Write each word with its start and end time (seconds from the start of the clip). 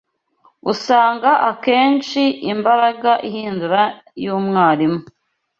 usanga 0.71 1.29
akenshi 1.51 2.21
imbaraga 2.53 3.11
ihindura 3.27 3.81
y’umwarimu 4.23 5.01